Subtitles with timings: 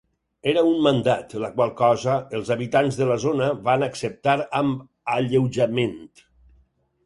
[0.51, 5.97] Era un mandat, la qual cosa els habitants de la zona van acceptar amb alleujament.